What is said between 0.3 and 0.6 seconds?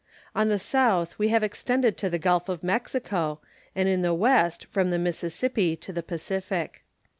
On the